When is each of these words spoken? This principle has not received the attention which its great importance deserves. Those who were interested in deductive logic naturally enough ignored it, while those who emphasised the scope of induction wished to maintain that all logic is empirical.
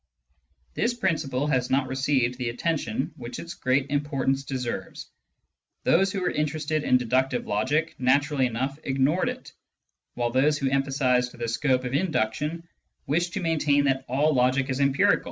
This 0.73 0.95
principle 0.95 1.45
has 1.45 1.69
not 1.69 1.87
received 1.87 2.39
the 2.39 2.49
attention 2.49 3.11
which 3.17 3.37
its 3.37 3.53
great 3.53 3.91
importance 3.91 4.43
deserves. 4.45 5.07
Those 5.83 6.11
who 6.11 6.21
were 6.21 6.31
interested 6.31 6.83
in 6.83 6.97
deductive 6.97 7.45
logic 7.45 7.93
naturally 7.99 8.47
enough 8.47 8.79
ignored 8.83 9.29
it, 9.29 9.53
while 10.15 10.31
those 10.31 10.57
who 10.57 10.71
emphasised 10.71 11.37
the 11.37 11.47
scope 11.47 11.83
of 11.83 11.93
induction 11.93 12.67
wished 13.05 13.33
to 13.33 13.41
maintain 13.41 13.83
that 13.83 14.03
all 14.07 14.33
logic 14.33 14.71
is 14.71 14.79
empirical. 14.79 15.19